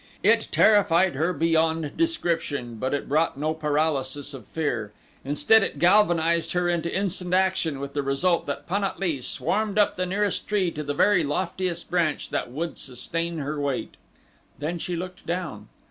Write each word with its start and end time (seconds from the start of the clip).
It 0.23 0.47
terrified 0.51 1.13
her 1.13 1.31
beyond 1.31 1.95
description, 1.95 2.77
but 2.77 2.91
it 2.95 3.07
brought 3.07 3.37
no 3.37 3.53
paralysis 3.53 4.33
of 4.33 4.47
fear. 4.47 4.93
Instead 5.23 5.61
it 5.61 5.77
galvanized 5.77 6.53
her 6.53 6.67
into 6.67 6.91
instant 6.91 7.35
action 7.35 7.79
with 7.79 7.93
the 7.93 8.01
result 8.01 8.47
that 8.47 8.65
Pan 8.65 8.83
at 8.83 8.97
lee 8.99 9.21
swarmed 9.21 9.77
up 9.77 9.97
the 9.97 10.07
nearest 10.07 10.47
tree 10.47 10.71
to 10.71 10.81
the 10.81 10.95
very 10.95 11.23
loftiest 11.23 11.91
branch 11.91 12.31
that 12.31 12.49
would 12.49 12.79
sustain 12.79 13.37
her 13.37 13.59
weight. 13.61 13.93
Then 14.57 14.79
she 14.79 14.95
looked 14.95 15.27
down. 15.27 15.67